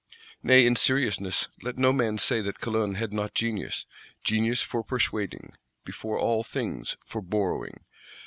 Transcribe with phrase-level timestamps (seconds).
[0.41, 3.85] Nay, in seriousness, let no man say that Calonne had not genius:
[4.23, 5.53] genius for Persuading;
[5.85, 7.85] before all things, for Borrowing.